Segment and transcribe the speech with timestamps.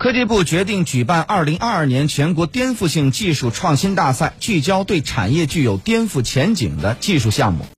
[0.00, 7.66] 科技部决定举办二零二二年全国颠覆性技术创新大赛聚焦对产业具有颠覆前景的技术项目。